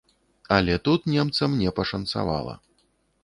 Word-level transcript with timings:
Але 0.55 0.77
тут 0.87 1.05
немцам 1.15 1.49
не 1.61 1.69
пашанцавала. 1.79 2.55